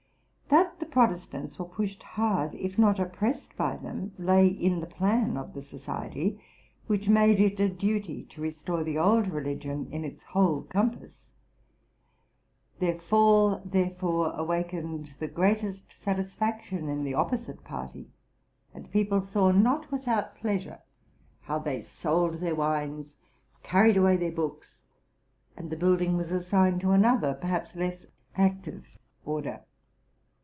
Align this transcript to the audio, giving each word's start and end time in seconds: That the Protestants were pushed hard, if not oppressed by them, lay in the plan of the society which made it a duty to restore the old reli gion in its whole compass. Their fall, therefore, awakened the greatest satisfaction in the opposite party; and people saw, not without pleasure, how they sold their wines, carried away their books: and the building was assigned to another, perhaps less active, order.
That 0.49 0.81
the 0.81 0.85
Protestants 0.85 1.57
were 1.57 1.63
pushed 1.63 2.03
hard, 2.03 2.55
if 2.55 2.77
not 2.77 2.99
oppressed 2.99 3.55
by 3.55 3.77
them, 3.77 4.11
lay 4.17 4.47
in 4.47 4.81
the 4.81 4.85
plan 4.87 5.37
of 5.37 5.53
the 5.53 5.61
society 5.61 6.41
which 6.87 7.07
made 7.07 7.39
it 7.39 7.57
a 7.61 7.69
duty 7.69 8.25
to 8.25 8.41
restore 8.41 8.83
the 8.83 8.97
old 8.97 9.27
reli 9.27 9.57
gion 9.57 9.89
in 9.89 10.03
its 10.03 10.23
whole 10.23 10.63
compass. 10.63 11.29
Their 12.79 12.99
fall, 12.99 13.61
therefore, 13.63 14.33
awakened 14.33 15.15
the 15.19 15.29
greatest 15.29 15.93
satisfaction 15.93 16.89
in 16.89 17.05
the 17.05 17.13
opposite 17.13 17.63
party; 17.63 18.09
and 18.73 18.91
people 18.91 19.21
saw, 19.21 19.51
not 19.51 19.89
without 19.89 20.35
pleasure, 20.35 20.79
how 21.43 21.59
they 21.59 21.81
sold 21.81 22.35
their 22.41 22.55
wines, 22.55 23.15
carried 23.63 23.95
away 23.95 24.17
their 24.17 24.33
books: 24.33 24.81
and 25.55 25.69
the 25.69 25.77
building 25.77 26.17
was 26.17 26.29
assigned 26.31 26.81
to 26.81 26.91
another, 26.91 27.33
perhaps 27.33 27.73
less 27.73 28.05
active, 28.35 28.97
order. 29.23 29.61